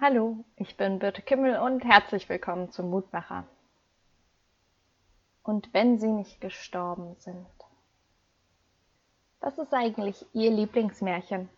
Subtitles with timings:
[0.00, 3.42] Hallo, ich bin Birte Kimmel und herzlich willkommen zum Mutmacher.
[5.42, 7.48] Und wenn sie nicht gestorben sind.
[9.40, 11.48] Was ist eigentlich Ihr Lieblingsmärchen?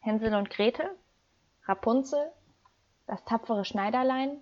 [0.00, 0.90] Hänsel und Gretel?
[1.66, 2.32] Rapunzel?
[3.06, 4.38] Das tapfere Schneiderlein?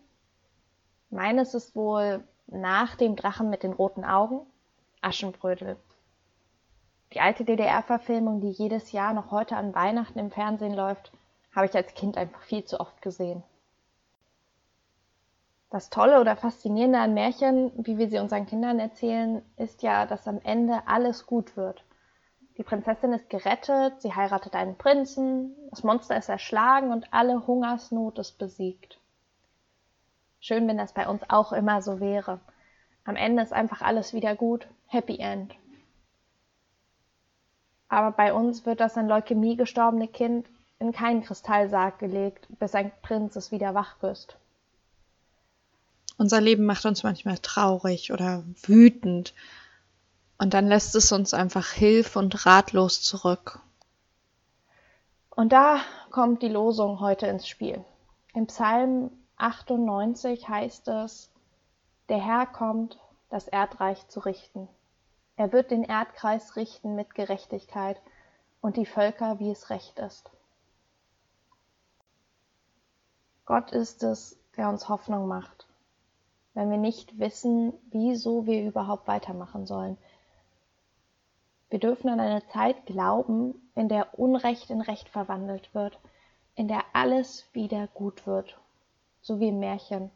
[1.11, 4.41] Meines ist wohl nach dem Drachen mit den roten Augen
[5.03, 5.77] Aschenbrödel.
[7.13, 11.13] Die alte DDR-Verfilmung, die jedes Jahr noch heute an Weihnachten im Fernsehen läuft,
[11.55, 13.43] habe ich als Kind einfach viel zu oft gesehen.
[15.71, 20.29] Das Tolle oder Faszinierende an Märchen, wie wir sie unseren Kindern erzählen, ist ja, dass
[20.29, 21.85] am Ende alles gut wird.
[22.57, 28.21] Die Prinzessin ist gerettet, sie heiratet einen Prinzen, das Monster ist erschlagen und alle Hungersnot
[28.21, 29.01] ist besiegt.
[30.39, 32.39] Schön, wenn das bei uns auch immer so wäre.
[33.05, 35.57] Am Ende ist einfach alles wieder gut, Happy End.
[37.89, 40.47] Aber bei uns wird das an Leukämie gestorbene Kind
[40.85, 44.37] in keinen Kristallsarg gelegt, bis ein Prinz es wieder wach küsst.
[46.19, 49.35] Unser Leben macht uns manchmal traurig oder wütend
[50.39, 53.61] und dann lässt es uns einfach hilf- und ratlos zurück.
[55.31, 57.83] Und da kommt die Losung heute ins Spiel.
[58.35, 61.31] Im Psalm 98 heißt es,
[62.11, 62.99] der Herr kommt,
[63.31, 64.69] das Erdreich zu richten.
[65.37, 68.01] Er wird den Erdkreis richten mit Gerechtigkeit
[68.61, 70.31] und die Völker, wie es recht ist.
[73.47, 75.67] Gott ist es, der uns Hoffnung macht,
[76.55, 79.99] wenn wir nicht wissen, wieso wir überhaupt weitermachen sollen.
[81.69, 85.99] Wir dürfen an eine Zeit glauben, in der Unrecht in Recht verwandelt wird,
[86.55, 88.57] in der alles wieder gut wird,
[89.21, 90.11] so wie im Märchen.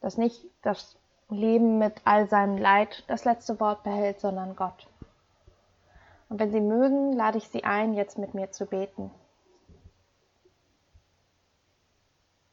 [0.00, 0.96] Dass nicht das
[1.30, 4.86] Leben mit all seinem Leid das letzte Wort behält, sondern Gott.
[6.28, 9.10] Und wenn Sie mögen, lade ich Sie ein, jetzt mit mir zu beten.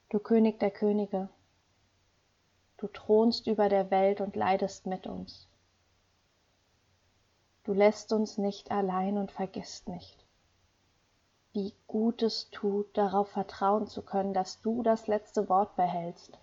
[0.09, 1.27] Du König der Könige,
[2.77, 5.49] du thronst über der Welt und leidest mit uns.
[7.65, 10.23] Du lässt uns nicht allein und vergisst nicht.
[11.51, 16.39] Wie gut es tut, darauf vertrauen zu können, dass du das letzte Wort behältst,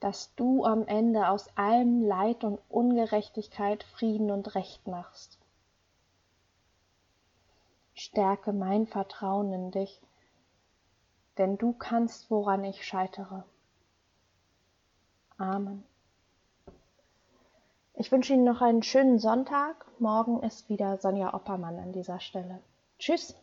[0.00, 5.38] dass du am Ende aus allem Leid und Ungerechtigkeit Frieden und Recht machst.
[7.94, 10.02] Stärke mein Vertrauen in dich,
[11.38, 13.44] denn du kannst, woran ich scheitere.
[15.36, 15.84] Amen.
[17.94, 19.86] Ich wünsche Ihnen noch einen schönen Sonntag.
[19.98, 22.60] Morgen ist wieder Sonja Oppermann an dieser Stelle.
[22.98, 23.36] Tschüss.